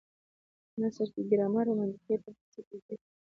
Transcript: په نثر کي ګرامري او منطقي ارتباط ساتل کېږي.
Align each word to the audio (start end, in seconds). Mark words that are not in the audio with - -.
په 0.71 0.77
نثر 0.81 1.07
کي 1.13 1.21
ګرامري 1.31 1.69
او 1.71 1.77
منطقي 1.79 2.11
ارتباط 2.13 2.47
ساتل 2.53 2.79
کېږي. 2.85 3.05